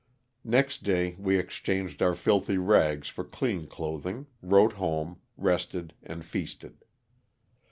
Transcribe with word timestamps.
Next 0.43 0.81
day 0.81 1.15
we 1.19 1.37
exchanged 1.37 2.01
our 2.01 2.15
filthy 2.15 2.57
rags 2.57 3.07
for 3.07 3.23
clean 3.23 3.67
clothing, 3.67 4.25
wrote 4.41 4.73
home, 4.73 5.21
rested 5.37 5.93
and 6.01 6.25
feasted. 6.25 6.83